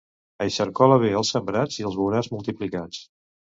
Eixarcola 0.45 0.97
bé 1.03 1.11
els 1.19 1.29
sembrats 1.35 1.79
i 1.83 1.87
els 1.91 2.01
veuràs 2.01 2.33
multiplicats. 2.35 3.07